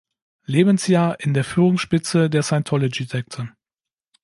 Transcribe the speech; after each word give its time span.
Lebensjahr 0.47 1.19
in 1.19 1.35
der 1.35 1.43
Führungsspitze 1.43 2.31
der 2.31 2.41
Scientology-Sekte. 2.41 3.51